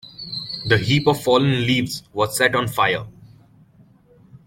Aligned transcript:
The 0.65 0.79
heap 0.79 1.05
of 1.05 1.21
fallen 1.21 1.51
leaves 1.67 2.01
was 2.11 2.35
set 2.35 2.55
on 2.55 2.67
fire. 2.67 3.05